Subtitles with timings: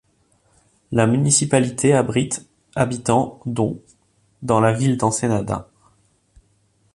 [0.91, 3.83] La municipalité abrite habitants dont
[4.41, 5.69] dans la ville d'Ensenada.